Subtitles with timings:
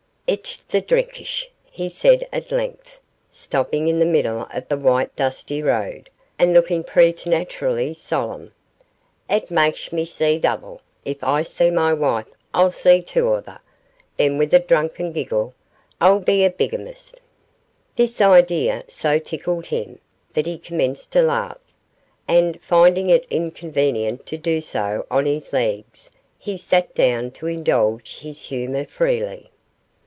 [0.27, 5.61] 'Itsh the drinksh,' he said at length, stopping in the middle of the white dusty
[5.61, 8.53] road, and looking preternaturally solemn;
[9.29, 13.59] 'it maksh me see double: if I see my wife, I'll see two of her,
[14.15, 15.53] then' with a drunken giggle
[15.99, 17.19] 'I'll be a bigamist.'
[17.97, 19.99] This idea so tickled him,
[20.33, 21.59] that he commenced to laugh,
[22.25, 26.09] and, finding it inconvenient to do so on his legs,
[26.39, 29.49] he sat down to indulge his humour freely.